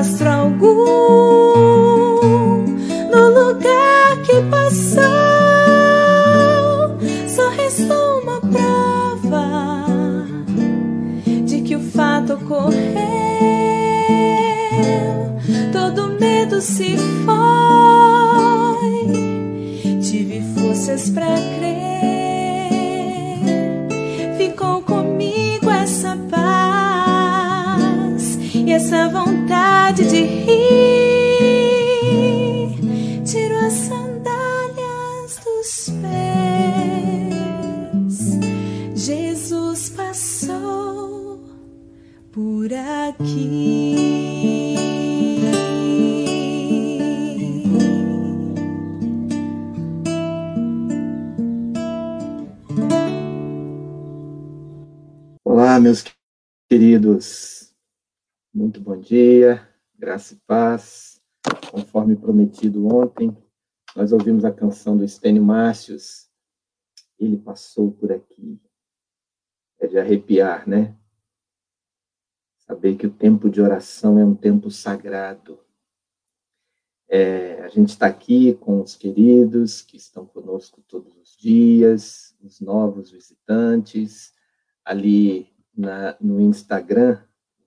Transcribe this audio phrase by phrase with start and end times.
[0.00, 0.29] deixar
[55.80, 56.04] meus
[56.68, 57.74] queridos.
[58.52, 61.22] Muito bom dia, graça e paz.
[61.70, 63.34] Conforme prometido ontem,
[63.96, 66.28] nós ouvimos a canção do Estênio Márcios.
[67.18, 68.60] Ele passou por aqui.
[69.78, 70.94] É de arrepiar, né?
[72.58, 75.58] Saber que o tempo de oração é um tempo sagrado.
[77.08, 82.60] É, a gente está aqui com os queridos que estão conosco todos os dias, os
[82.60, 84.34] novos visitantes,
[84.84, 87.18] ali na, no Instagram.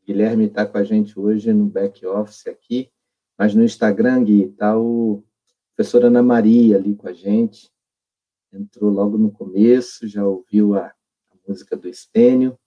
[0.05, 2.89] Guilherme está com a gente hoje no back office aqui,
[3.37, 5.23] mas no Instagram, Gui, está o
[5.75, 7.71] professor Ana Maria ali com a gente.
[8.51, 12.57] Entrou logo no começo, já ouviu a, a música do Estênio.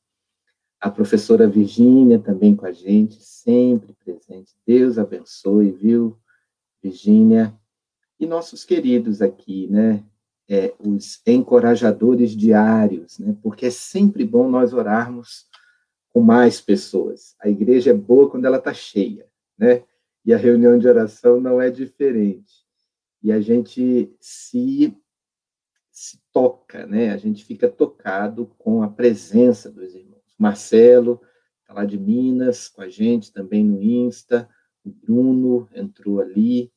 [0.80, 4.54] A professora Virgínia também com a gente, sempre presente.
[4.66, 6.18] Deus abençoe, viu,
[6.82, 7.58] Virgínia?
[8.18, 10.04] E nossos queridos aqui, né?
[10.48, 13.36] É, os encorajadores diários, né?
[13.42, 15.46] porque é sempre bom nós orarmos
[16.12, 17.34] com mais pessoas.
[17.40, 19.26] A igreja é boa quando ela está cheia,
[19.58, 19.82] né?
[20.24, 22.64] E a reunião de oração não é diferente.
[23.22, 24.96] E a gente se,
[25.90, 27.10] se toca, né?
[27.10, 30.34] A gente fica tocado com a presença dos irmãos.
[30.38, 31.20] Marcelo
[31.60, 34.48] está lá de Minas com a gente também no Insta.
[34.84, 36.72] O Bruno entrou ali.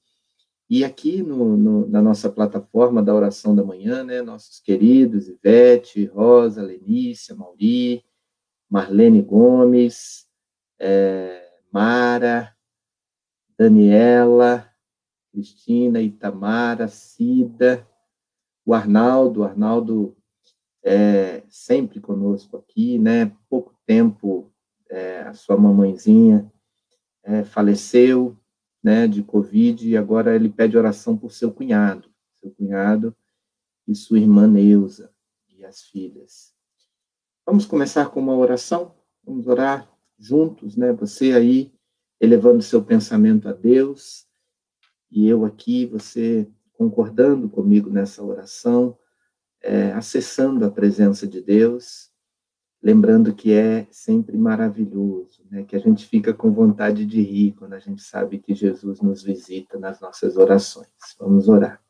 [0.69, 6.05] E aqui no, no, na nossa plataforma da oração da manhã, né, nossos queridos Ivete,
[6.05, 8.05] Rosa, Lenícia, Mauri,
[8.69, 10.27] Marlene Gomes,
[10.77, 12.55] é, Mara,
[13.57, 14.69] Daniela,
[15.31, 17.87] Cristina, Itamara, Cida,
[18.63, 20.15] o Arnaldo, o Arnaldo
[20.83, 23.35] é sempre conosco aqui, né?
[23.49, 24.51] Pouco tempo
[24.87, 26.51] é, a sua mamãezinha
[27.23, 28.38] é, faleceu,
[28.83, 33.15] né, de Covid, e agora ele pede oração por seu cunhado, seu cunhado
[33.87, 35.11] e sua irmã Neuza
[35.49, 36.53] e as filhas.
[37.45, 38.95] Vamos começar com uma oração?
[39.23, 40.93] Vamos orar juntos, né?
[40.93, 41.73] Você aí
[42.19, 44.27] elevando seu pensamento a Deus
[45.11, 48.97] e eu aqui, você concordando comigo nessa oração,
[49.61, 52.09] é, acessando a presença de Deus
[52.81, 55.63] lembrando que é sempre maravilhoso, né?
[55.63, 59.21] que a gente fica com vontade de rir quando a gente sabe que Jesus nos
[59.21, 60.87] visita nas nossas orações.
[61.19, 61.83] Vamos orar.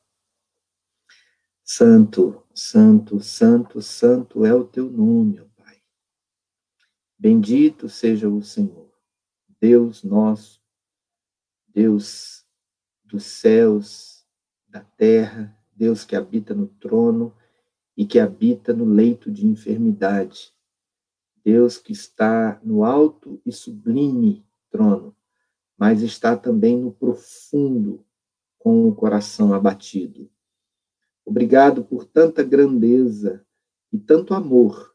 [1.63, 5.77] Santo, santo, santo, santo é o teu nome, ó Pai.
[7.17, 8.91] Bendito seja o Senhor,
[9.61, 10.59] Deus nosso,
[11.67, 12.43] Deus
[13.03, 14.25] dos céus,
[14.67, 17.35] da terra, Deus que habita no trono
[17.95, 20.51] e que habita no leito de enfermidade.
[21.49, 25.15] Deus que está no alto e sublime trono,
[25.75, 28.05] mas está também no profundo,
[28.59, 30.29] com o coração abatido.
[31.25, 33.43] Obrigado por tanta grandeza
[33.91, 34.93] e tanto amor,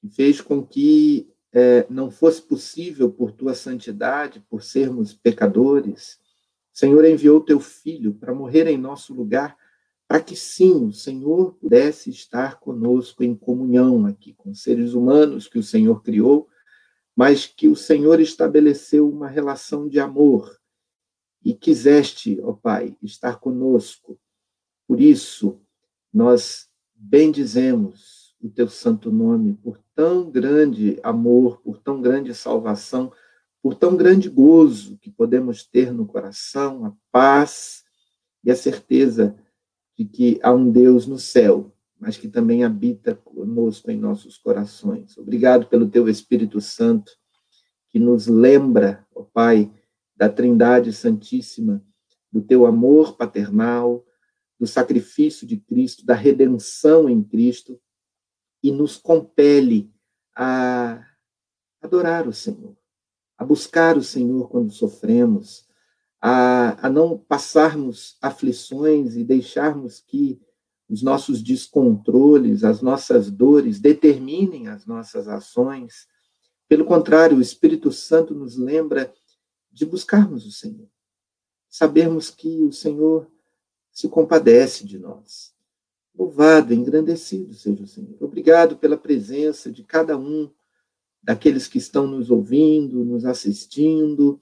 [0.00, 6.18] que fez com que é, não fosse possível, por tua santidade, por sermos pecadores,
[6.72, 9.56] Senhor enviou teu filho para morrer em nosso lugar,
[10.06, 15.58] para que sim, o Senhor pudesse estar conosco em comunhão aqui com seres humanos que
[15.58, 16.48] o Senhor criou
[17.16, 20.58] mas que o Senhor estabeleceu uma relação de amor
[21.44, 24.18] e quiseste, ó Pai, estar conosco.
[24.86, 25.60] Por isso,
[26.12, 33.12] nós bendizemos o teu santo nome por tão grande amor, por tão grande salvação,
[33.62, 37.84] por tão grande gozo que podemos ter no coração, a paz
[38.42, 39.36] e a certeza
[39.96, 41.74] de que há um Deus no céu
[42.04, 45.16] mas que também habita conosco em nossos corações.
[45.16, 47.10] Obrigado pelo teu Espírito Santo,
[47.88, 49.72] que nos lembra, ó Pai,
[50.14, 51.82] da Trindade Santíssima,
[52.30, 54.04] do teu amor paternal,
[54.60, 57.80] do sacrifício de Cristo, da redenção em Cristo,
[58.62, 59.90] e nos compele
[60.36, 61.06] a
[61.80, 62.76] adorar o Senhor,
[63.38, 65.66] a buscar o Senhor quando sofremos,
[66.26, 70.40] a, a não passarmos aflições e deixarmos que
[70.88, 76.08] os nossos descontroles, as nossas dores determinem as nossas ações.
[76.66, 79.12] Pelo contrário, o Espírito Santo nos lembra
[79.70, 80.88] de buscarmos o Senhor,
[81.68, 83.30] sabermos que o Senhor
[83.92, 85.52] se compadece de nós.
[86.18, 88.16] Louvado, engrandecido seja o Senhor.
[88.18, 90.50] Obrigado pela presença de cada um
[91.22, 94.40] daqueles que estão nos ouvindo, nos assistindo,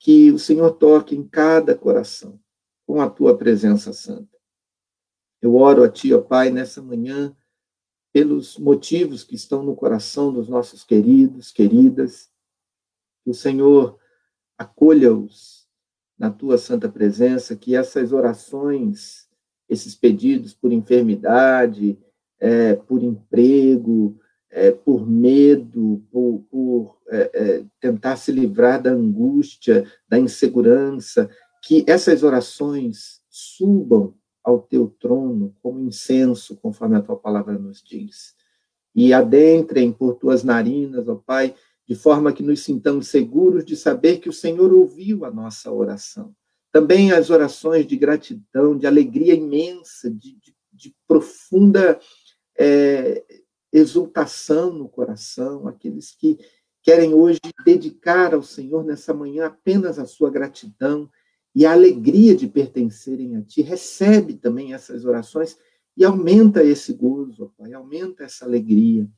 [0.00, 2.40] que o Senhor toque em cada coração
[2.86, 4.36] com a tua presença santa.
[5.42, 7.36] Eu oro a Ti, ó Pai, nessa manhã,
[8.12, 12.30] pelos motivos que estão no coração dos nossos queridos, queridas,
[13.22, 13.98] que o Senhor
[14.56, 15.68] acolha-os
[16.18, 19.28] na Tua santa presença, que essas orações,
[19.68, 21.98] esses pedidos por enfermidade,
[22.38, 24.18] é, por emprego,
[24.50, 31.30] é, por medo, por, por é, é tentar se livrar da angústia, da insegurança,
[31.62, 38.34] que essas orações subam ao teu trono como incenso, conforme a tua palavra nos diz.
[38.94, 41.54] E adentrem por tuas narinas, ó Pai,
[41.86, 46.34] de forma que nos sintamos seguros de saber que o Senhor ouviu a nossa oração.
[46.72, 51.98] Também as orações de gratidão, de alegria imensa, de, de, de profunda
[52.58, 53.24] é,
[53.72, 56.38] exultação no coração, aqueles que
[56.82, 61.10] querem hoje dedicar ao Senhor nessa manhã apenas a sua gratidão
[61.54, 63.62] e a alegria de pertencerem a Ti.
[63.62, 65.58] Recebe também essas orações
[65.96, 69.08] e aumenta esse gozo, ó Pai, aumenta essa alegria.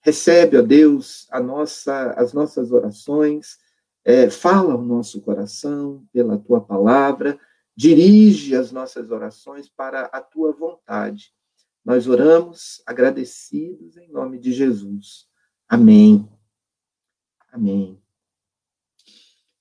[0.00, 3.58] Recebe, ó Deus, a nossa, as nossas orações,
[4.04, 7.38] é, fala ao nosso coração pela Tua palavra,
[7.76, 11.32] dirige as nossas orações para a Tua vontade.
[11.84, 15.26] Nós oramos agradecidos em nome de Jesus.
[15.68, 16.28] Amém.
[17.52, 18.00] Amém.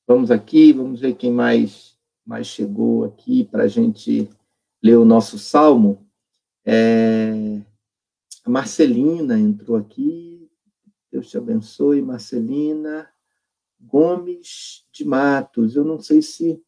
[0.07, 1.93] Vamos aqui, vamos ver quem mais
[2.25, 4.29] mas chegou aqui para a gente
[4.81, 6.07] ler o nosso salmo.
[6.65, 7.61] É,
[8.45, 10.49] a Marcelina entrou aqui.
[11.11, 13.09] Deus te abençoe, Marcelina.
[13.79, 15.75] Gomes de Matos.
[15.75, 16.61] Eu não sei se,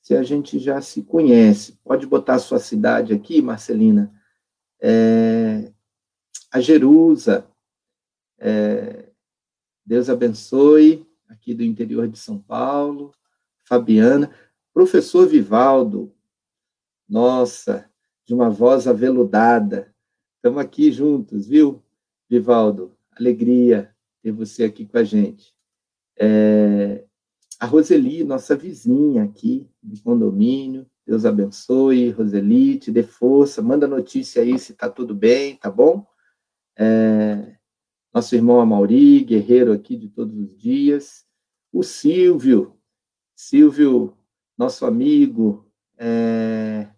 [0.00, 1.78] se a gente já se conhece.
[1.84, 4.12] Pode botar a sua cidade aqui, Marcelina.
[4.82, 5.72] É,
[6.50, 7.46] a Jerusa.
[8.38, 9.08] É,
[9.86, 13.14] Deus abençoe, aqui do interior de São Paulo.
[13.64, 14.34] Fabiana.
[14.74, 16.12] Professor Vivaldo,
[17.08, 17.88] nossa,
[18.24, 19.94] de uma voz aveludada.
[20.36, 21.82] Estamos aqui juntos, viu,
[22.28, 22.96] Vivaldo?
[23.12, 25.54] Alegria ter você aqui com a gente.
[26.18, 27.04] É,
[27.60, 34.42] a Roseli, nossa vizinha aqui do condomínio, Deus abençoe, Roseli, te dê força, manda notícia
[34.42, 36.06] aí se está tudo bem, tá bom?
[36.76, 37.56] É,
[38.14, 41.24] nosso irmão Amauri, guerreiro aqui de todos os dias.
[41.72, 42.76] O Silvio,
[43.34, 44.16] Silvio
[44.56, 45.66] nosso amigo.
[45.98, 46.88] É...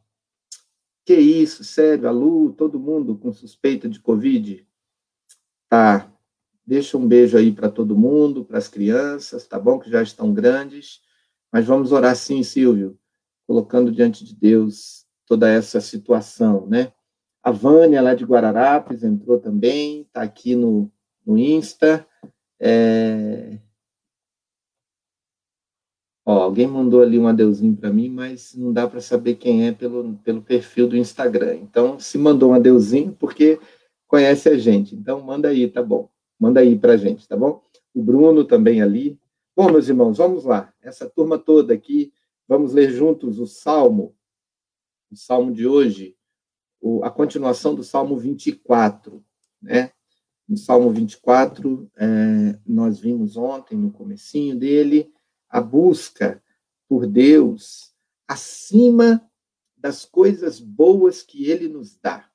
[1.04, 4.66] Que isso, sério, a Lu, todo mundo com suspeita de Covid?
[5.68, 6.11] Tá.
[6.66, 9.78] Deixa um beijo aí para todo mundo, para as crianças, tá bom?
[9.78, 11.02] Que já estão grandes.
[11.52, 12.99] Mas vamos orar sim, Silvio,
[13.46, 16.92] colocando diante de Deus toda essa situação, né?
[17.42, 20.90] A Vânia, lá de Guararapes, entrou também, está aqui no,
[21.26, 22.06] no Insta.
[22.58, 23.58] É,
[26.26, 29.72] Ó, alguém mandou ali um adeuzinho para mim, mas não dá para saber quem é
[29.72, 31.56] pelo, pelo perfil do Instagram.
[31.56, 33.60] Então, se mandou um adeuzinho, porque
[34.06, 34.94] conhece a gente.
[34.94, 36.08] Então, manda aí, tá bom.
[36.40, 37.62] Manda aí para a gente, tá bom?
[37.94, 39.18] O Bruno também ali.
[39.54, 40.72] Bom, meus irmãos, vamos lá.
[40.82, 42.10] Essa turma toda aqui,
[42.46, 44.16] vamos ler juntos o Salmo,
[45.10, 46.16] o Salmo de hoje,
[47.02, 49.24] a continuação do Salmo 24,
[49.60, 49.92] né?
[50.46, 55.10] No Salmo 24, é, nós vimos ontem, no comecinho dele,
[55.48, 56.42] a busca
[56.86, 57.94] por Deus
[58.28, 59.26] acima
[59.74, 62.30] das coisas boas que ele nos dá.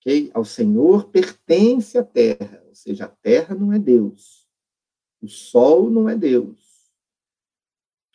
[0.00, 0.30] Okay?
[0.32, 4.48] Ao Senhor pertence a terra, ou seja, a terra não é Deus.
[5.20, 6.65] O sol não é Deus.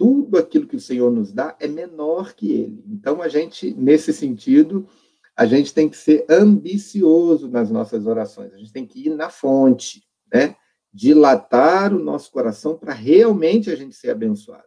[0.02, 2.84] Tudo aquilo que o Senhor nos dá é menor que ele.
[2.88, 4.88] Então, a gente, nesse sentido,
[5.36, 9.30] a gente tem que ser ambicioso nas nossas orações, a gente tem que ir na
[9.30, 10.04] fonte,
[10.34, 10.56] né?
[10.92, 14.66] Dilatar o nosso coração para realmente a gente ser abençoado.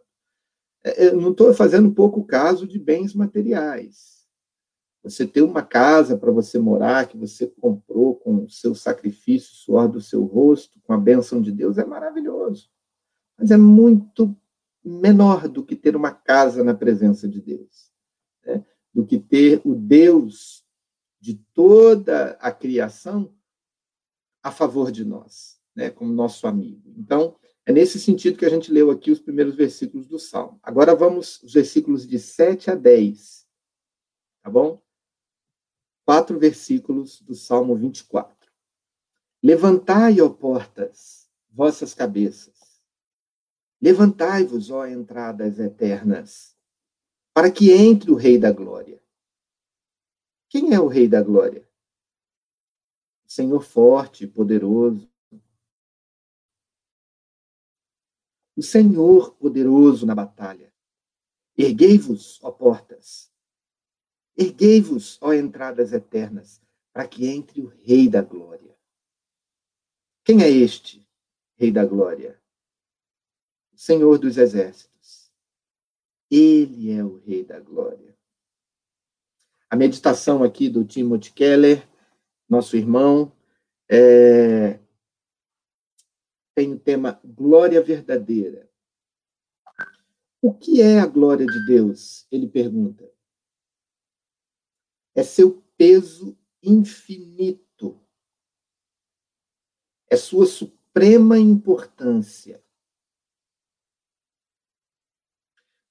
[0.85, 4.25] É, eu não estou fazendo pouco caso de bens materiais.
[5.03, 9.89] Você ter uma casa para você morar, que você comprou com o seu sacrifício, suor
[9.89, 12.69] do seu rosto, com a bênção de Deus, é maravilhoso.
[13.37, 14.33] Mas é muito
[14.89, 17.91] menor do que ter uma casa na presença de Deus.
[18.45, 18.63] Né?
[18.93, 20.63] Do que ter o Deus
[21.19, 23.33] de toda a criação
[24.43, 26.93] a favor de nós, né, como nosso amigo.
[26.95, 30.59] Então, é nesse sentido que a gente leu aqui os primeiros versículos do Salmo.
[30.61, 33.47] Agora vamos os versículos de 7 a 10.
[34.43, 34.79] Tá bom?
[36.05, 38.35] Quatro versículos do Salmo 24.
[39.41, 42.53] Levantai, ó portas, vossas cabeças.
[43.81, 46.57] Levantai-vos, ó entradas eternas,
[47.33, 49.01] para que entre o Rei da Glória.
[50.49, 51.67] Quem é o Rei da Glória?
[53.35, 55.11] Senhor forte poderoso.
[58.55, 60.73] O Senhor poderoso na batalha.
[61.57, 63.29] Erguei-vos, ó portas.
[64.37, 66.61] Erguei-vos, ó entradas eternas,
[66.93, 68.73] para que entre o Rei da Glória.
[70.23, 71.05] Quem é este
[71.57, 72.41] Rei da Glória?
[73.85, 75.31] Senhor dos Exércitos.
[76.31, 78.17] Ele é o Rei da Glória.
[79.69, 81.87] A meditação aqui do Timothy Keller,
[82.49, 83.31] nosso irmão,
[83.87, 84.79] é...
[86.55, 88.67] tem o tema Glória Verdadeira.
[90.41, 92.25] O que é a glória de Deus?
[92.31, 93.07] Ele pergunta.
[95.13, 98.01] É seu peso infinito.
[100.09, 102.64] É sua suprema importância.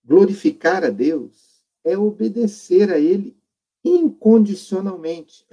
[0.05, 3.37] Glorificar a Deus é obedecer a Ele
[3.85, 5.47] incondicionalmente.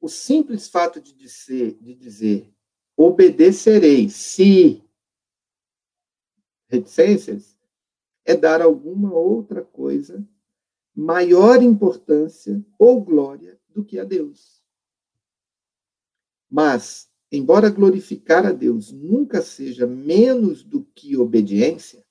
[0.00, 2.52] O simples fato de dizer, de dizer
[2.96, 4.84] obedecerei se
[6.68, 7.56] reticências
[8.24, 10.26] é dar alguma outra coisa
[10.94, 14.62] maior importância ou glória do que a Deus.
[16.48, 22.03] Mas, embora glorificar a Deus nunca seja menos do que obediência,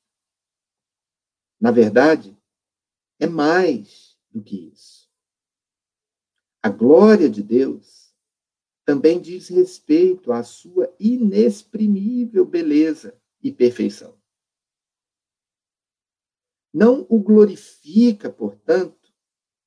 [1.64, 2.38] na verdade,
[3.18, 5.10] é mais do que isso.
[6.62, 8.14] A glória de Deus
[8.84, 14.20] também diz respeito à sua inexprimível beleza e perfeição.
[16.74, 19.14] Não o glorifica, portanto,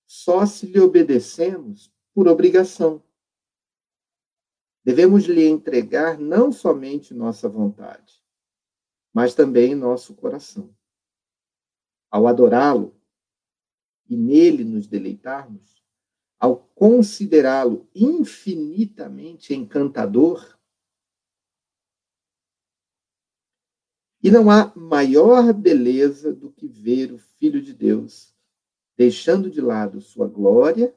[0.06, 3.02] só se lhe obedecemos por obrigação.
[4.84, 8.22] Devemos lhe entregar não somente nossa vontade,
[9.14, 10.75] mas também nosso coração.
[12.10, 12.94] Ao adorá-lo,
[14.08, 15.82] e nele nos deleitarmos,
[16.38, 20.56] ao considerá-lo infinitamente encantador,
[24.22, 28.34] e não há maior beleza do que ver o Filho de Deus
[28.96, 30.94] deixando de lado sua glória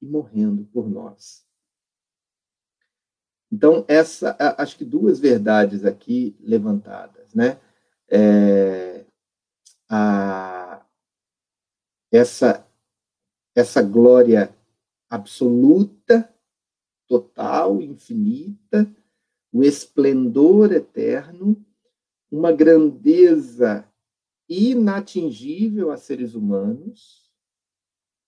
[0.00, 1.44] e morrendo por nós.
[3.50, 7.58] Então, essa, acho que duas verdades aqui levantadas, né?
[8.10, 9.06] É,
[9.88, 10.84] a,
[12.10, 12.64] essa
[13.54, 14.54] essa glória
[15.10, 16.32] absoluta,
[17.08, 18.88] total, infinita,
[19.52, 21.56] o esplendor eterno,
[22.30, 23.84] uma grandeza
[24.48, 27.28] inatingível a seres humanos.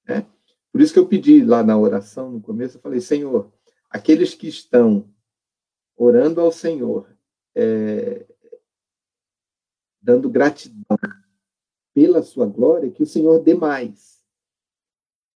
[0.08, 0.26] Né?
[0.72, 3.52] Por isso que eu pedi lá na oração, no começo, eu falei, Senhor,
[3.88, 5.08] aqueles que estão
[5.96, 7.06] orando ao Senhor,
[7.54, 8.26] é,
[10.00, 10.98] dando gratidão
[11.94, 14.20] pela sua glória, que o Senhor dê mais.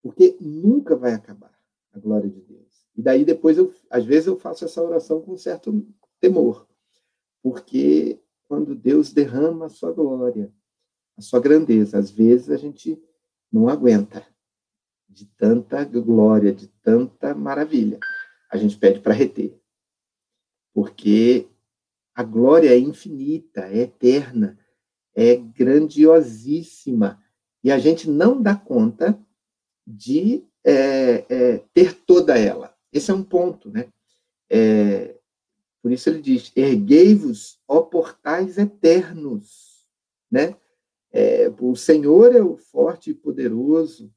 [0.01, 1.53] Porque nunca vai acabar
[1.93, 2.87] a glória de Deus.
[2.95, 5.85] E daí depois, eu, às vezes, eu faço essa oração com certo
[6.19, 6.67] temor.
[7.41, 10.53] Porque quando Deus derrama a sua glória,
[11.17, 13.01] a sua grandeza, às vezes a gente
[13.51, 14.25] não aguenta.
[15.07, 17.99] de tanta glória, de tanta maravilha.
[18.49, 19.59] A gente pede para reter.
[20.73, 21.47] Porque
[22.15, 24.57] a glória é infinita, é eterna,
[25.15, 27.21] é grandiosíssima.
[27.63, 29.17] E a gente não dá conta
[29.85, 32.75] de é, é, ter toda ela.
[32.91, 33.87] Esse é um ponto, né?
[34.49, 35.15] É,
[35.81, 39.85] por isso ele diz: erguei-vos, ó portais eternos,
[40.31, 40.55] né?
[41.11, 44.11] É, o Senhor é o forte e poderoso.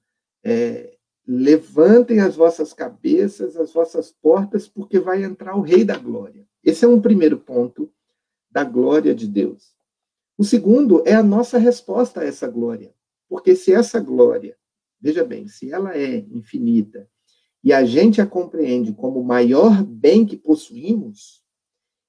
[0.44, 6.46] É, levantem as vossas cabeças, as vossas portas, porque vai entrar o Rei da Glória.
[6.62, 7.92] Esse é um primeiro ponto
[8.50, 9.74] da glória de Deus.
[10.38, 12.94] O segundo é a nossa resposta a essa glória.
[13.28, 14.56] Porque se essa glória,
[15.00, 17.10] veja bem, se ela é infinita
[17.62, 21.42] e a gente a compreende como o maior bem que possuímos,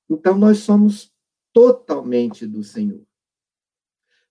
[0.10, 1.12] então nós somos
[1.52, 3.06] totalmente do Senhor.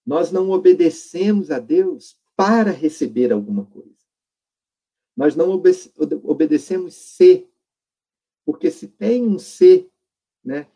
[0.05, 3.97] Nós não obedecemos a Deus para receber alguma coisa.
[5.17, 5.91] Nós não obede
[6.23, 7.51] obedecemos ser.
[8.45, 9.91] Porque se tem um ser,
[10.45, 10.69] né?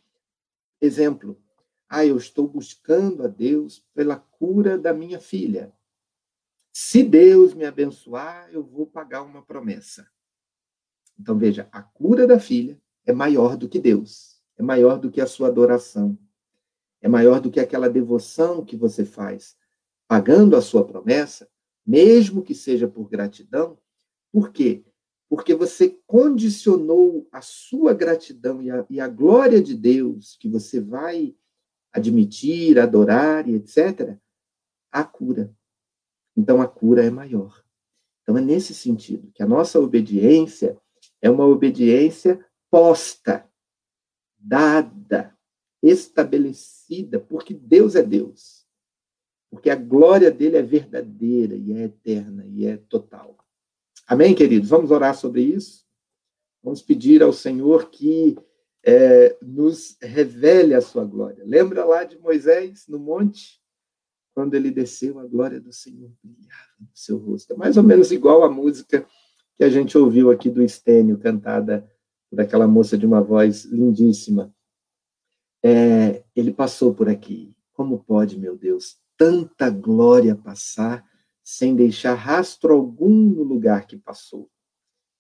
[0.81, 1.41] Exemplo,
[1.91, 5.75] ah, eu estou buscando a Deus pela cura da minha filha.
[6.73, 10.09] Se Deus me abençoar, eu vou pagar uma promessa.
[11.19, 15.21] Então, veja, a cura da filha é maior do que Deus, é maior do que
[15.21, 16.17] a sua adoração,
[17.03, 19.57] é maior do que aquela devoção que você faz,
[20.07, 21.51] pagando a sua promessa,
[21.85, 23.77] mesmo que seja por gratidão.
[24.31, 24.85] Por quê?
[25.29, 30.81] Porque você condicionou a sua gratidão e a, e a glória de Deus, que você
[30.81, 31.35] vai
[31.93, 34.17] admitir, adorar e etc.,
[34.91, 35.55] à cura.
[36.37, 37.65] Então a cura é maior.
[38.23, 40.79] Então é nesse sentido que a nossa obediência
[41.21, 43.49] é uma obediência posta,
[44.39, 45.37] dada,
[45.83, 48.67] estabelecida, porque Deus é Deus.
[49.51, 53.37] Porque a glória dele é verdadeira e é eterna e é total.
[54.07, 54.69] Amém, queridos?
[54.69, 55.85] Vamos orar sobre isso?
[56.63, 58.37] Vamos pedir ao Senhor que
[58.85, 61.45] é, nos revele a sua glória.
[61.45, 63.61] Lembra lá de Moisés no monte?
[64.35, 67.53] Quando ele desceu, a glória do Senhor brilhava no seu rosto.
[67.53, 69.07] É mais ou menos igual a música
[69.57, 71.87] que a gente ouviu aqui do Estênio, cantada
[72.31, 74.55] por aquela moça de uma voz lindíssima.
[75.63, 77.55] É, ele passou por aqui.
[77.73, 81.05] Como pode, meu Deus, tanta glória passar
[81.43, 84.49] sem deixar rastro algum no lugar que passou?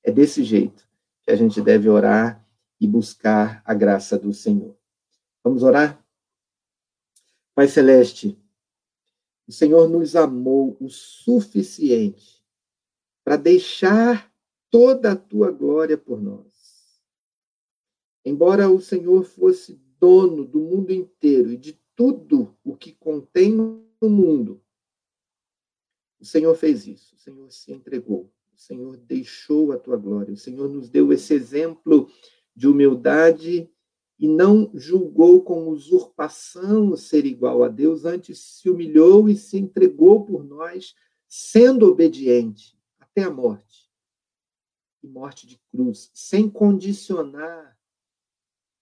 [0.02, 0.88] É desse jeito
[1.22, 2.46] que a gente deve orar
[2.80, 4.76] e buscar a graça do Senhor.
[5.44, 6.02] Vamos orar?
[7.54, 8.38] Pai Celeste,
[9.46, 12.42] o Senhor nos amou o suficiente
[13.22, 14.32] para deixar
[14.70, 17.00] toda a tua glória por nós.
[18.24, 23.84] Embora o Senhor fosse dono do mundo inteiro e de tudo o que contém no
[24.02, 24.62] mundo,
[26.18, 30.36] o Senhor fez isso, o Senhor se entregou, o Senhor deixou a tua glória, o
[30.36, 32.10] Senhor nos deu esse exemplo
[32.54, 33.70] de humildade
[34.18, 40.24] e não julgou com usurpação ser igual a Deus, antes se humilhou e se entregou
[40.24, 40.94] por nós,
[41.26, 43.90] sendo obediente até a morte
[45.02, 47.78] e morte de cruz, sem condicionar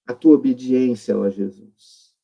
[0.07, 2.16] a tua obediência, ó Jesus.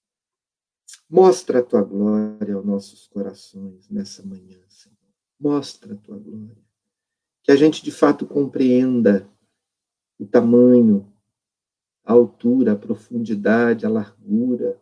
[1.08, 4.96] Mostra a tua glória aos nossos corações nessa manhã, Senhor.
[5.38, 6.64] Mostra a tua glória.
[7.42, 9.30] Que a gente de fato compreenda
[10.18, 11.13] o tamanho,
[12.04, 14.80] a altura, a profundidade, a largura.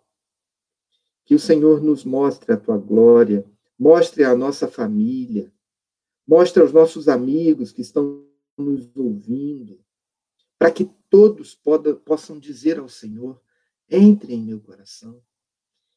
[1.25, 3.45] Que o Senhor nos mostre a tua glória,
[3.79, 5.53] mostre a nossa família,
[6.27, 9.79] mostre aos nossos amigos que estão nos ouvindo,
[10.59, 13.41] para que todos poda, possam dizer ao Senhor:
[13.89, 15.23] entre em meu coração.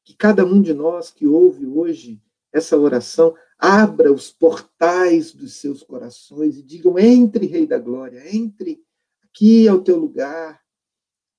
[0.04, 5.82] Que cada um de nós que ouve hoje essa oração abra os portais dos seus
[5.82, 8.84] corações e digam: entre, Rei da Glória, entre
[9.24, 10.64] aqui ao teu lugar.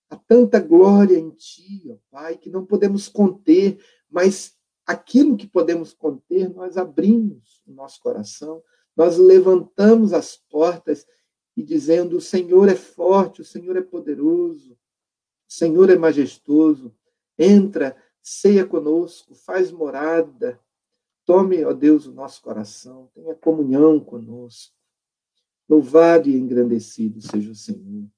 [0.08, 5.92] Há tanta glória em ti, ó Pai, que não podemos conter, mas aquilo que podemos
[5.92, 8.62] conter, nós abrimos o nosso coração,
[8.96, 11.06] nós levantamos as portas
[11.56, 16.94] e dizendo: O Senhor é forte, o Senhor é poderoso, o Senhor é majestoso.
[17.38, 20.58] Entra, ceia conosco, faz morada.
[21.24, 24.74] Tome, ó Deus, o nosso coração, tenha comunhão conosco.
[25.68, 28.08] Louvado e engrandecido seja o Senhor.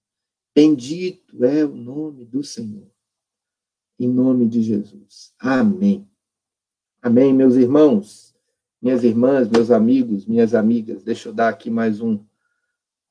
[0.58, 2.90] Bendito é o nome do Senhor.
[3.98, 5.32] Em nome de Jesus.
[5.38, 6.08] Amém.
[7.00, 8.28] Amém, meus irmãos
[8.80, 12.24] minhas irmãs, meus amigos, minhas amigas, deixa eu dar aqui mais um,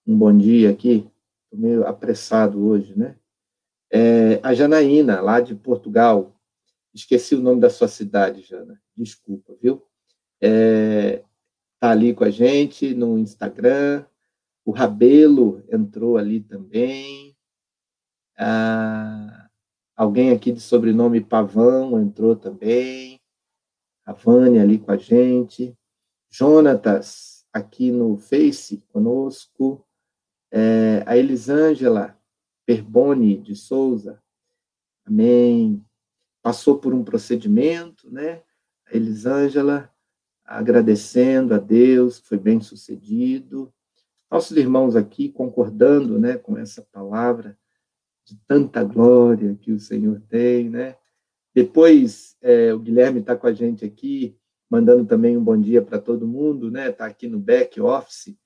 [0.05, 1.10] um bom dia aqui,
[1.43, 3.17] estou meio apressado hoje, né?
[3.91, 6.39] É, a Janaína, lá de Portugal,
[6.93, 9.83] esqueci o nome da sua cidade, Jana, desculpa, viu?
[10.41, 11.23] É,
[11.75, 14.05] está ali com a gente no Instagram.
[14.63, 17.27] O Rabelo entrou ali também.
[18.38, 19.50] Ah,
[19.95, 23.19] alguém aqui de sobrenome Pavão entrou também.
[24.06, 25.76] A Vânia ali com a gente.
[26.30, 29.86] Jonatas aqui no Face conosco.
[30.52, 32.17] É, a Elisângela
[32.65, 34.21] Perboni de Souza.
[35.06, 35.84] Amém.
[36.41, 38.43] Passou por um procedimento, né?
[38.86, 39.91] A Elisângela
[40.45, 43.73] agradecendo a Deus, foi bem sucedido.
[44.32, 47.58] Nossos irmãos aqui concordando, né, com essa palavra
[48.28, 50.98] de tanta glória que o Senhor tem, né?
[51.56, 54.38] Depois, é, o Guilherme está com a gente aqui,
[54.70, 56.90] mandando também um bom dia para todo mundo, né?
[56.90, 58.38] Está aqui no back office.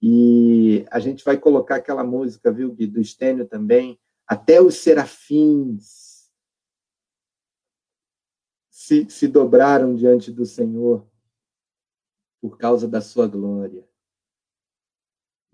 [0.00, 6.30] E a gente vai colocar aquela música, viu, Gui, do Estênio também, até os serafins
[8.70, 11.04] se, se dobraram diante do Senhor
[12.40, 13.84] por causa da sua glória.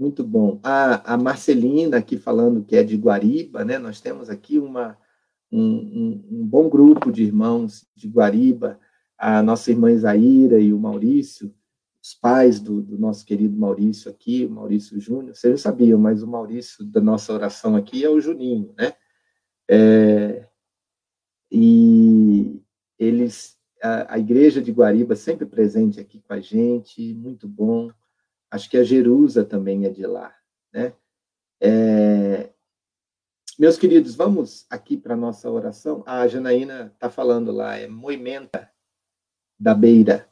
[0.00, 0.58] Muito bom.
[0.62, 3.78] A, a Marcelina aqui falando que é de Guariba, né?
[3.78, 4.96] Nós temos aqui uma,
[5.52, 8.80] um, um, um bom grupo de irmãos de Guariba,
[9.18, 11.54] a nossa irmã Isaíra e o Maurício,
[12.02, 16.26] os pais do, do, nosso querido Maurício aqui, o Maurício Júnior, vocês sabiam, mas o
[16.26, 18.94] Maurício da nossa oração aqui é o Juninho, né?
[19.70, 20.46] É,
[21.52, 22.58] e
[22.98, 27.90] eles a, a, igreja de Guariba sempre presente aqui com a gente, muito bom.
[28.50, 30.34] Acho que a Jerusa também é de lá,
[30.72, 30.92] né?
[31.60, 32.50] É...
[33.58, 36.02] Meus queridos, vamos aqui para nossa oração.
[36.06, 38.70] A Janaína está falando lá, é Moimenta
[39.58, 40.28] da Beira,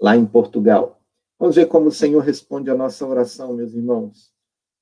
[0.00, 1.00] lá em Portugal.
[1.38, 4.34] Vamos ver como o Senhor responde a nossa oração, meus irmãos.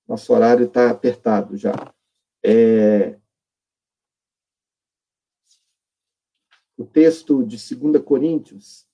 [0.09, 1.74] Nosso horário está apertado já.
[2.42, 3.18] É,
[6.79, 8.87] o texto de 2 Coríntios,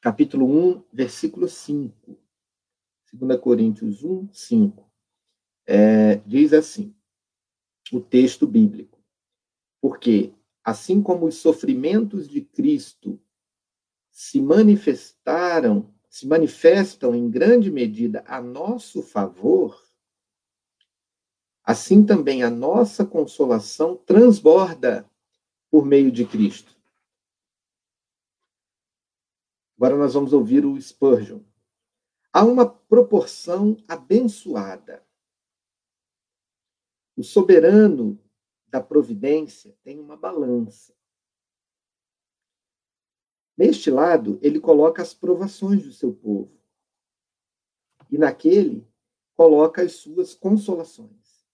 [0.00, 2.18] capítulo 1, versículo 5.
[3.12, 4.90] 2 Coríntios 1, 5.
[5.66, 6.94] É, diz assim,
[7.92, 8.98] o texto bíblico.
[9.80, 10.32] Porque,
[10.64, 13.20] assim como os sofrimentos de Cristo
[14.10, 19.80] se manifestaram, se manifestam em grande medida a nosso favor,
[21.64, 25.08] assim também a nossa consolação transborda
[25.70, 26.80] por meio de Cristo
[29.80, 31.40] Agora nós vamos ouvir o Spurgeon.
[32.32, 35.04] Há uma proporção abençoada.
[37.16, 38.18] O soberano
[38.68, 40.94] da providência tem uma balança.
[43.56, 46.58] Neste lado, ele coloca as provações do seu povo.
[48.10, 48.88] E naquele,
[49.34, 51.46] coloca as suas consolações.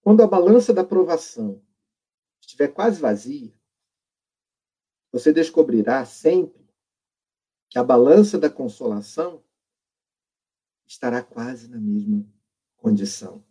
[0.00, 1.62] Quando a balança da provação
[2.40, 3.52] estiver quase vazia,
[5.12, 6.67] você descobrirá sempre
[7.68, 9.42] que a balança da consolação
[10.86, 12.26] estará quase na mesma
[12.76, 13.44] condição.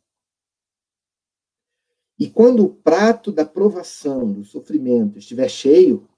[2.20, 6.10] E quando o prato da provação, do sofrimento estiver cheio,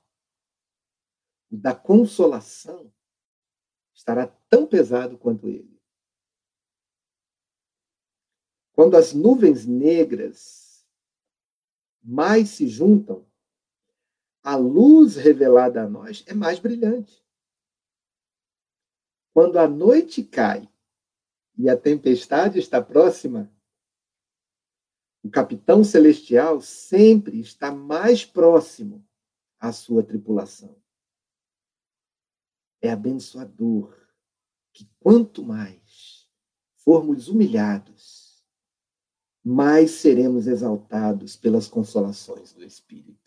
[1.52, 2.92] o da consolação
[3.94, 5.78] estará tão pesado quanto ele.
[8.72, 10.88] Quando as nuvens negras
[12.02, 13.28] mais se juntam,
[14.42, 17.22] a luz revelada a nós é mais brilhante.
[19.34, 20.68] Quando a noite cai
[21.58, 23.52] e a tempestade está próxima,
[25.24, 29.06] o capitão celestial sempre está mais próximo
[29.60, 30.76] à sua tripulação.
[32.82, 33.96] É abençoador
[34.74, 36.30] que quanto mais
[36.78, 38.42] formos humilhados,
[39.44, 43.20] mais seremos exaltados pelas consolações do Espírito.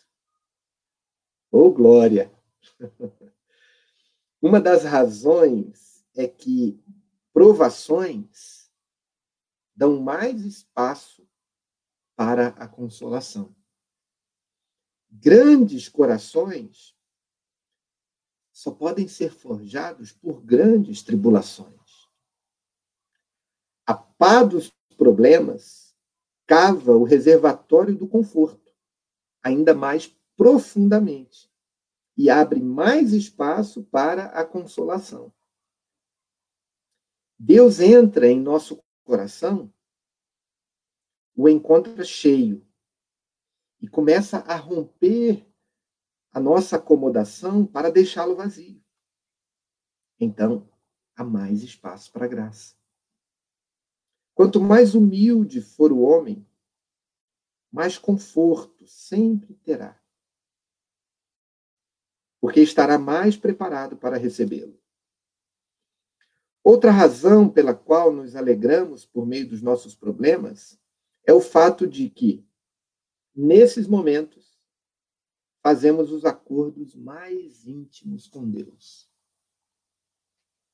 [1.50, 2.32] Oh, glória!
[4.40, 6.80] Uma das razões é que
[7.32, 8.70] provações
[9.74, 11.26] dão mais espaço
[12.14, 13.54] para a consolação.
[15.10, 16.94] Grandes corações
[18.52, 22.08] só podem ser forjados por grandes tribulações.
[23.86, 25.94] A pá dos problemas
[26.46, 28.72] cava o reservatório do conforto,
[29.42, 31.50] ainda mais profundamente,
[32.16, 35.32] e abre mais espaço para a consolação.
[37.44, 39.74] Deus entra em nosso coração,
[41.34, 42.64] o encontra cheio
[43.80, 45.44] e começa a romper
[46.30, 48.80] a nossa acomodação para deixá-lo vazio.
[50.20, 50.70] Então,
[51.16, 52.76] há mais espaço para a graça.
[54.36, 56.46] Quanto mais humilde for o homem,
[57.72, 60.00] mais conforto sempre terá.
[62.40, 64.80] Porque estará mais preparado para recebê-lo.
[66.64, 70.78] Outra razão pela qual nos alegramos por meio dos nossos problemas
[71.26, 72.46] é o fato de que,
[73.34, 74.60] nesses momentos,
[75.60, 79.10] fazemos os acordos mais íntimos com Deus.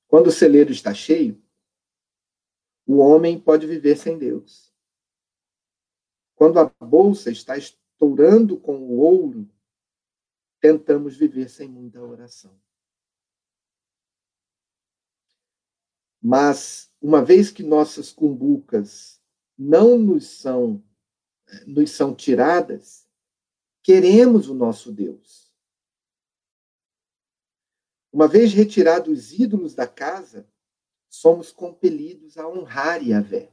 [0.07, 1.43] Quando o celeiro está cheio,
[2.87, 4.75] o homem pode viver sem Deus.
[6.35, 9.49] Quando a bolsa está estourando com o ouro,
[10.61, 12.59] tentamos viver sem muita oração.
[16.21, 19.21] Mas, uma vez que nossas cumbucas
[19.57, 20.83] não nos são,
[21.67, 23.09] nos são tiradas,
[23.83, 25.53] queremos o nosso Deus.
[28.13, 30.49] Uma vez retirados os ídolos da casa,
[31.09, 33.53] somos compelidos a honrar Yahvé.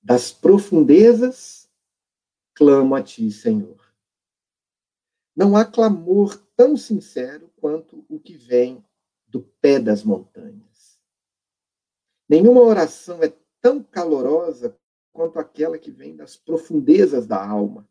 [0.00, 1.68] Das profundezas,
[2.54, 3.84] clamo a ti, Senhor.
[5.34, 8.85] Não há clamor tão sincero quanto o que vem
[9.26, 11.00] do pé das montanhas.
[12.28, 14.78] Nenhuma oração é tão calorosa
[15.12, 17.88] quanto aquela que vem das profundezas da alma,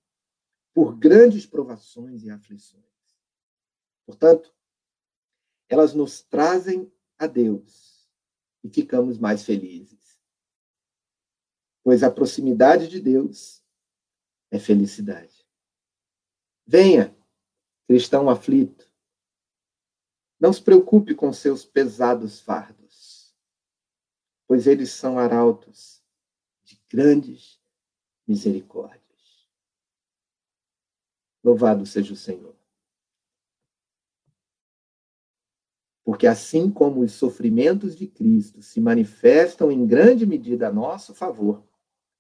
[0.74, 2.84] por grandes provações e aflições.
[4.06, 4.54] Portanto,
[5.70, 8.08] elas nos trazem a Deus
[8.64, 10.20] e ficamos mais felizes.
[11.84, 13.64] Pois a proximidade de Deus
[14.52, 15.46] é felicidade.
[16.68, 17.16] Venha,
[17.88, 18.85] cristão aflito,
[20.46, 23.36] não se preocupe com seus pesados fardos,
[24.48, 26.04] pois eles são arautos
[26.64, 27.60] de grandes
[28.28, 29.50] misericórdias.
[31.44, 32.56] Louvado seja o Senhor.
[36.04, 41.68] Porque assim como os sofrimentos de Cristo se manifestam em grande medida a nosso favor,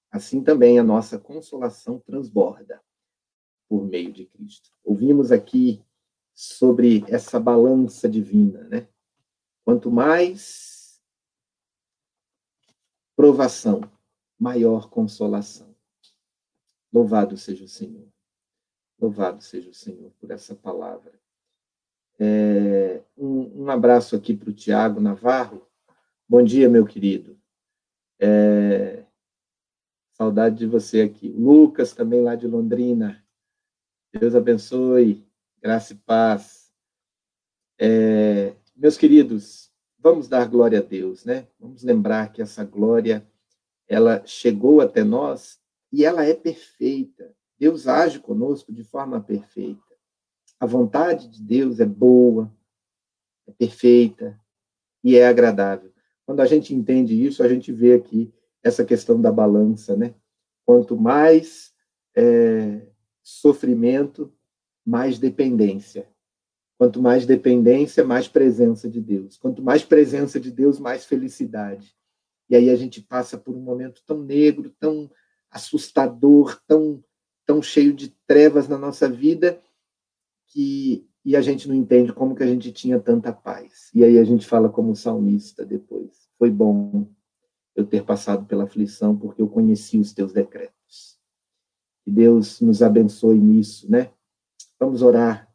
[0.10, 2.82] assim também a nossa consolação transborda
[3.70, 4.72] por meio de Cristo.
[4.84, 5.85] Ouvimos aqui
[6.36, 8.90] sobre essa balança divina, né?
[9.64, 11.02] Quanto mais
[13.16, 13.82] provação,
[14.38, 15.74] maior consolação.
[16.92, 18.08] Louvado seja o Senhor.
[19.00, 21.18] Louvado seja o Senhor por essa palavra.
[22.20, 25.66] É, um, um, abraço aqui para o Tiago Navarro.
[26.28, 27.40] Bom dia, meu querido.
[28.20, 29.06] É,
[30.14, 31.30] saudade de você aqui.
[31.30, 33.26] Lucas, também lá de Londrina.
[34.14, 35.25] Deus abençoe.
[35.66, 36.72] Graça e paz.
[37.80, 41.48] É, meus queridos, vamos dar glória a Deus, né?
[41.60, 43.28] Vamos lembrar que essa glória,
[43.88, 45.60] ela chegou até nós
[45.92, 47.36] e ela é perfeita.
[47.58, 49.82] Deus age conosco de forma perfeita.
[50.60, 52.56] A vontade de Deus é boa,
[53.48, 54.40] é perfeita
[55.04, 55.92] e é agradável.
[56.28, 60.14] Quando a gente entende isso, a gente vê aqui essa questão da balança, né?
[60.64, 61.74] Quanto mais
[62.16, 62.86] é,
[63.24, 64.32] sofrimento,
[64.86, 66.08] mais dependência.
[66.78, 69.38] Quanto mais dependência, mais presença de Deus.
[69.38, 71.96] Quanto mais presença de Deus, mais felicidade.
[72.50, 75.10] E aí a gente passa por um momento tão negro, tão
[75.50, 77.04] assustador, tão,
[77.46, 79.62] tão cheio de trevas na nossa vida,
[80.48, 83.90] que e a gente não entende como que a gente tinha tanta paz.
[83.96, 86.30] E aí a gente fala como salmista depois.
[86.38, 87.10] Foi bom
[87.76, 91.20] eu ter passado pela aflição, porque eu conheci os teus decretos.
[92.04, 94.12] Que Deus nos abençoe nisso, né?
[94.80, 95.52] Vamos orar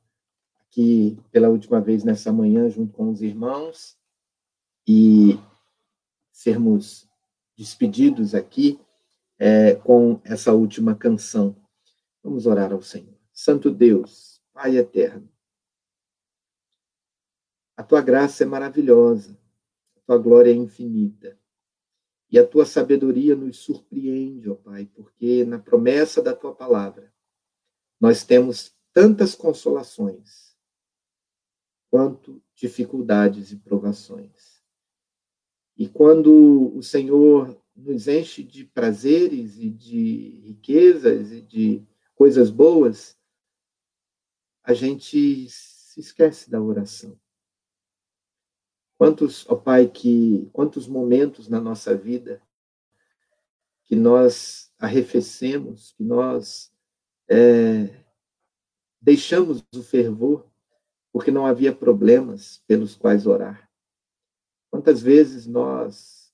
[0.60, 3.98] aqui pela última vez nessa manhã, junto com os irmãos,
[4.86, 5.38] e
[6.32, 7.08] sermos
[7.56, 8.80] despedidos aqui
[9.38, 11.54] é, com essa última canção.
[12.22, 13.14] Vamos orar ao Senhor.
[13.32, 15.30] Santo Deus, Pai eterno,
[17.76, 19.38] a tua graça é maravilhosa,
[19.96, 21.38] a tua glória é infinita.
[22.30, 27.12] E a tua sabedoria nos surpreende, ó Pai, porque na promessa da tua palavra
[28.00, 30.56] nós temos tantas consolações
[31.90, 34.62] quanto dificuldades e provações.
[35.76, 43.18] E quando o Senhor nos enche de prazeres e de riquezas e de coisas boas,
[44.62, 47.18] a gente se esquece da oração.
[48.98, 52.42] Quantos, ó Pai, que quantos momentos na nossa vida
[53.84, 56.70] que nós arrefecemos, que nós
[57.26, 58.04] é,
[59.00, 60.46] Deixamos o fervor
[61.10, 63.70] porque não havia problemas pelos quais orar.
[64.70, 66.32] Quantas vezes nós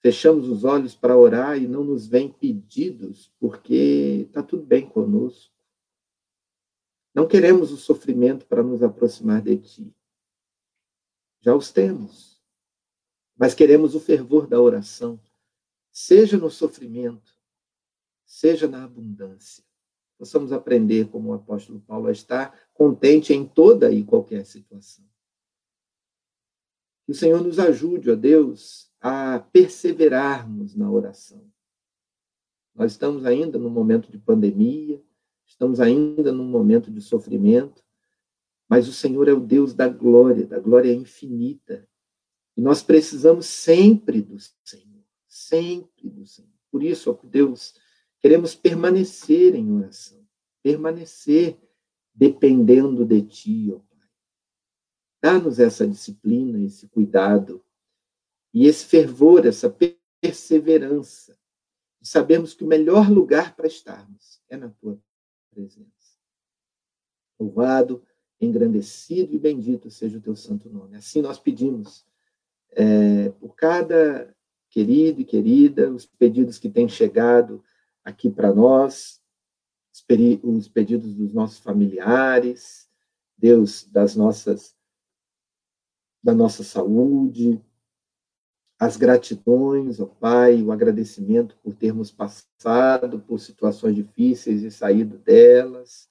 [0.00, 5.54] fechamos os olhos para orar e não nos vêm pedidos porque está tudo bem conosco.
[7.14, 9.94] Não queremos o sofrimento para nos aproximar de Ti.
[11.40, 12.42] Já os temos.
[13.36, 15.20] Mas queremos o fervor da oração,
[15.92, 17.38] seja no sofrimento,
[18.24, 19.62] seja na abundância
[20.18, 25.04] possamos aprender, como o apóstolo Paulo, a estar contente em toda e qualquer situação.
[27.04, 31.48] Que o Senhor nos ajude, ó Deus, a perseverarmos na oração.
[32.74, 35.02] Nós estamos ainda num momento de pandemia,
[35.46, 37.84] estamos ainda num momento de sofrimento,
[38.68, 41.88] mas o Senhor é o Deus da glória, da glória infinita.
[42.56, 46.50] E nós precisamos sempre do Senhor, sempre do Senhor.
[46.70, 47.74] Por isso, ó Deus,
[48.26, 50.20] queremos permanecer em oração,
[50.60, 51.56] permanecer
[52.12, 54.08] dependendo de Ti, ó Pai.
[55.22, 57.64] Dá-nos essa disciplina, esse cuidado
[58.52, 59.72] e esse fervor, essa
[60.20, 61.38] perseverança,
[62.00, 65.00] de sabermos que o melhor lugar para estarmos é na Tua
[65.48, 66.18] presença.
[67.38, 68.02] Louvado
[68.40, 70.96] engrandecido e bendito seja o teu santo nome.
[70.96, 72.04] Assim nós pedimos
[72.72, 74.34] é, por cada
[74.68, 77.62] querido e querida, os pedidos que têm chegado
[78.06, 79.20] aqui para nós,
[80.42, 82.88] os pedidos dos nossos familiares,
[83.36, 84.74] Deus, das nossas
[86.22, 87.62] da nossa saúde,
[88.80, 96.08] as gratidões ao Pai, o agradecimento por termos passado por situações difíceis e saído delas,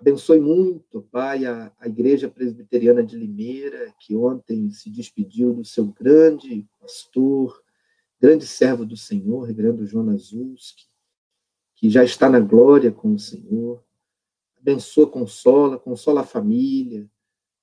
[0.00, 5.88] Abençoe muito, Pai, a, a Igreja Presbiteriana de Limeira, que ontem se despediu do seu
[5.88, 7.62] grande pastor,
[8.18, 10.89] grande servo do Senhor, reverendo Jonas Uski,
[11.80, 13.82] que já está na glória com o Senhor.
[14.60, 17.10] Abençoa, consola, consola a família,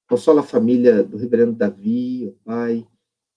[0.10, 2.88] consola a família do reverendo Davi, ó Pai,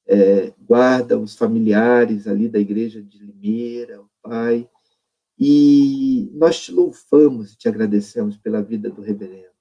[0.06, 4.66] é, guarda os familiares ali da Igreja de Limeira, ó Pai,
[5.38, 9.52] e nós te louvamos e te agradecemos pela vida do reverendo,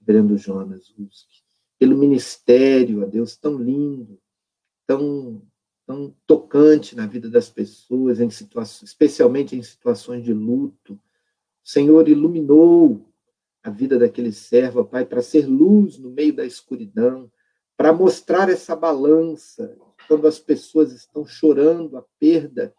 [0.00, 1.42] reverendo Jonas Ruski,
[1.78, 4.18] pelo ministério, a Deus, tão lindo,
[4.86, 5.42] tão,
[5.86, 10.94] tão tocante na vida das pessoas, em especialmente em situações de luto.
[10.94, 13.08] O Senhor iluminou
[13.62, 17.30] a vida daquele servo, Pai, para ser luz no meio da escuridão,
[17.76, 22.74] para mostrar essa balança quando as pessoas estão chorando a perda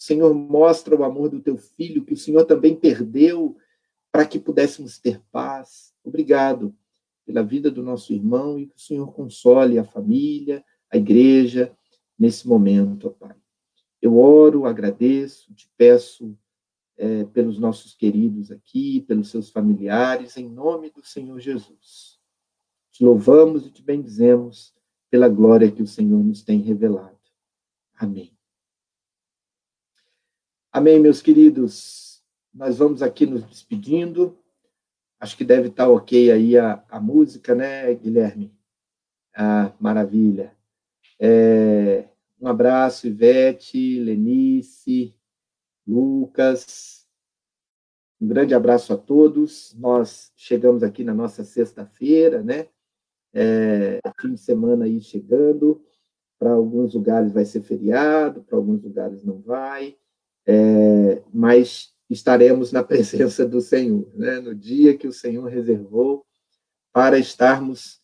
[0.00, 3.54] Senhor, mostra o amor do teu filho, que o Senhor também perdeu
[4.10, 5.92] para que pudéssemos ter paz.
[6.02, 6.74] Obrigado
[7.26, 11.76] pela vida do nosso irmão e que o Senhor console a família, a igreja,
[12.20, 13.34] nesse momento, ó Pai.
[14.02, 16.38] Eu oro, agradeço, te peço
[16.98, 22.20] é, pelos nossos queridos aqui, pelos seus familiares, em nome do Senhor Jesus.
[22.92, 24.74] Te louvamos e te bendizemos
[25.10, 27.18] pela glória que o Senhor nos tem revelado.
[27.96, 28.36] Amém.
[30.70, 32.22] Amém, meus queridos.
[32.52, 34.38] Nós vamos aqui nos despedindo.
[35.18, 38.54] Acho que deve estar ok aí a, a música, né, Guilherme?
[39.34, 40.56] Ah, maravilha.
[41.18, 42.09] É,
[42.40, 45.14] um abraço, Ivete, Lenice,
[45.86, 47.06] Lucas.
[48.20, 49.74] Um grande abraço a todos.
[49.78, 52.68] Nós chegamos aqui na nossa sexta-feira, né?
[53.32, 55.84] É, fim de semana aí chegando.
[56.38, 59.96] Para alguns lugares vai ser feriado, para alguns lugares não vai
[60.46, 64.40] é, mas estaremos na presença do Senhor, né?
[64.40, 66.24] no dia que o Senhor reservou
[66.92, 68.00] para estarmos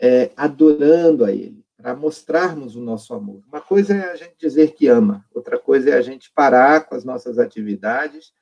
[0.00, 3.40] é, adorando a Ele, para mostrarmos o nosso amor.
[3.46, 6.94] Uma coisa é a gente dizer que ama, outra coisa é a gente parar com
[6.96, 8.32] as nossas atividades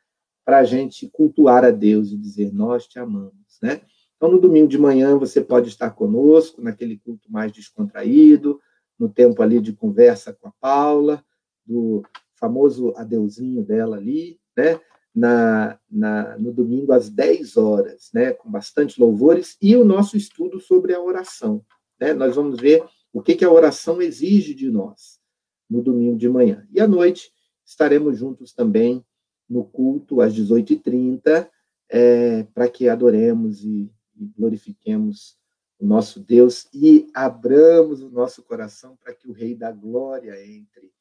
[0.42, 3.58] para a gente cultuar a Deus e dizer: Nós te amamos.
[3.62, 3.82] Né?
[4.16, 8.58] Então, no domingo de manhã, você pode estar conosco, naquele culto mais descontraído,
[8.98, 11.22] no tempo ali de conversa com a Paula,
[11.64, 12.02] do
[12.34, 14.80] famoso adeuzinho dela ali, né?
[15.14, 20.60] Na, na, no domingo às 10 horas, né, com bastante louvores, e o nosso estudo
[20.60, 21.64] sobre a oração.
[21.98, 22.12] Né?
[22.12, 25.20] Nós vamos ver o que, que a oração exige de nós
[25.68, 26.66] no domingo de manhã.
[26.70, 27.32] E à noite
[27.64, 29.04] estaremos juntos também
[29.48, 31.48] no culto às 18h30,
[31.88, 35.38] é, para que adoremos e, e glorifiquemos
[35.78, 40.92] o nosso Deus e abramos o nosso coração para que o Rei da Glória entre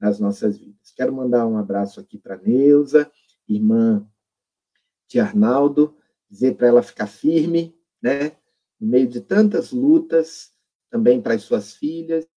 [0.00, 0.90] nas nossas vidas.
[0.96, 3.10] Quero mandar um abraço aqui para Neuza,
[3.48, 4.04] irmã
[5.06, 5.96] de Arnaldo,
[6.28, 8.32] dizer para ela ficar firme, né?
[8.80, 10.51] No meio de tantas lutas,
[10.92, 12.28] também para as suas filhas.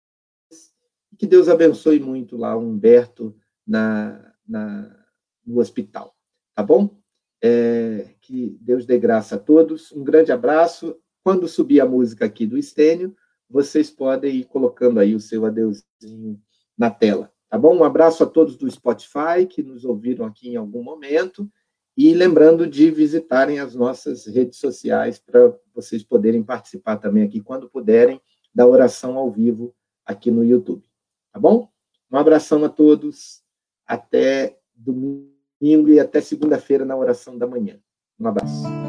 [1.19, 3.37] Que Deus abençoe muito lá o Humberto
[3.67, 5.05] na, na,
[5.45, 6.17] no hospital.
[6.55, 6.97] Tá bom?
[7.43, 9.91] É, que Deus dê graça a todos.
[9.91, 10.97] Um grande abraço.
[11.25, 13.17] Quando subir a música aqui do Estênio,
[13.51, 16.41] vocês podem ir colocando aí o seu adeusinho
[16.79, 17.33] na tela.
[17.51, 17.77] Tá bom?
[17.77, 21.51] Um abraço a todos do Spotify que nos ouviram aqui em algum momento.
[21.97, 27.71] E lembrando de visitarem as nossas redes sociais para vocês poderem participar também aqui, quando
[27.71, 28.21] puderem,
[28.55, 29.75] da oração ao vivo
[30.05, 30.85] aqui no YouTube.
[31.33, 31.69] Tá bom?
[32.11, 33.43] Um abração a todos.
[33.87, 37.79] Até domingo e até segunda-feira na oração da manhã.
[38.19, 38.84] Um abraço.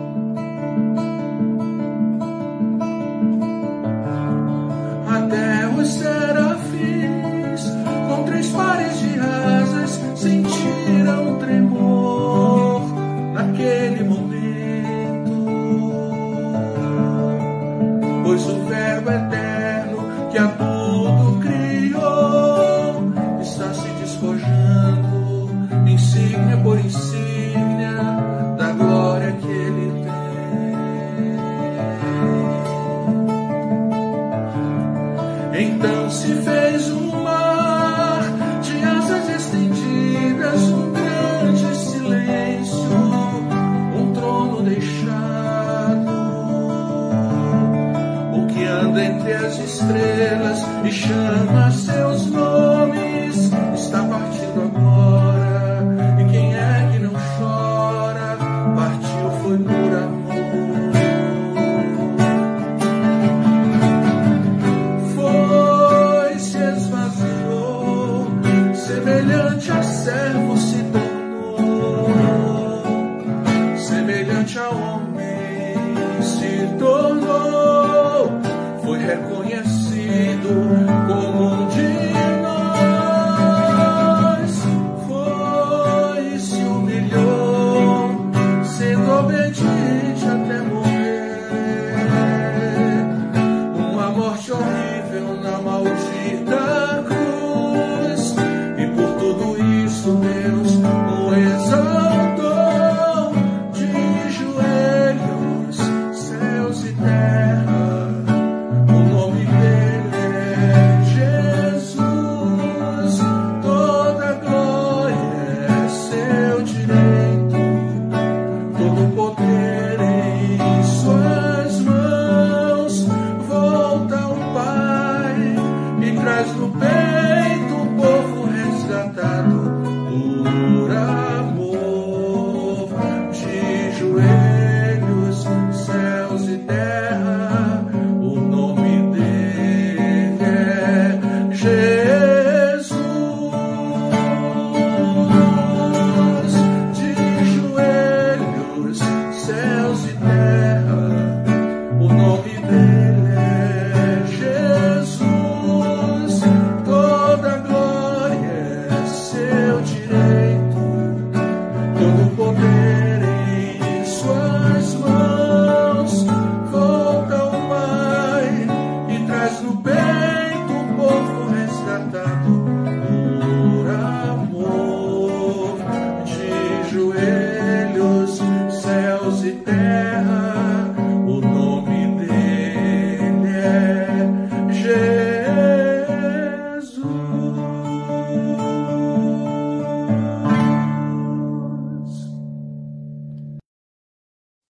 [49.86, 53.52] estrelas e chama seus nomes.
[53.76, 54.65] Está partindo